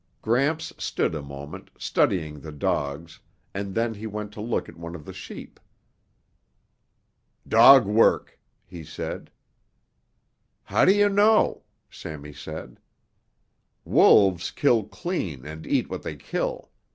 [0.23, 3.19] Gramps stood a moment, studying the dogs,
[3.53, 5.59] and then he went to look at one of the sheep.
[7.47, 9.29] "Dog work," he said.
[10.63, 12.79] "How do you know?" Sammy said.
[13.85, 16.71] "Wolves kill clean and eat what they kill.